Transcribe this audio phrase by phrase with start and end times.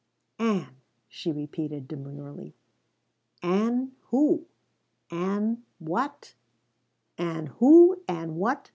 [0.43, 0.77] _""Ann,"
[1.07, 2.55] she repeated demurely.
[3.43, 4.47] "Ann who?
[5.11, 6.33] Ann what?"
[7.19, 8.01] "Ann who!
[8.07, 8.69] Ann _what!